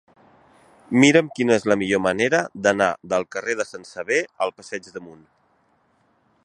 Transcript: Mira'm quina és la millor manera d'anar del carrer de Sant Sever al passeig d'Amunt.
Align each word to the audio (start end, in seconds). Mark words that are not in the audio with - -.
Mira'm 1.01 1.27
quina 1.39 1.57
és 1.61 1.67
la 1.71 1.77
millor 1.81 2.01
manera 2.05 2.39
d'anar 2.67 2.89
del 3.13 3.27
carrer 3.37 3.59
de 3.61 3.67
Sant 3.75 3.87
Sever 3.93 4.21
al 4.47 4.55
passeig 4.61 4.93
d'Amunt. 4.97 5.23